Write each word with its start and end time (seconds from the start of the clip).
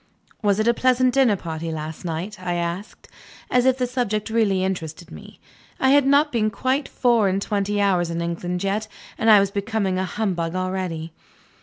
"Was 0.41 0.59
it 0.59 0.67
a 0.67 0.73
pleasant 0.73 1.13
dinner 1.13 1.35
party 1.35 1.71
last 1.71 2.03
night?" 2.03 2.39
I 2.41 2.55
asked 2.55 3.07
as 3.51 3.67
if 3.67 3.77
the 3.77 3.85
subject 3.85 4.31
really 4.31 4.63
interested 4.63 5.11
me. 5.11 5.39
I 5.79 5.91
had 5.91 6.07
not 6.07 6.31
been 6.31 6.49
quite 6.49 6.87
four 6.89 7.27
and 7.29 7.39
twenty 7.39 7.79
hours 7.79 8.09
in 8.09 8.19
England 8.19 8.63
yet, 8.63 8.87
and 9.19 9.29
I 9.29 9.39
was 9.39 9.51
becoming 9.51 9.99
a 9.99 10.05
humbug 10.05 10.55
already. 10.55 11.13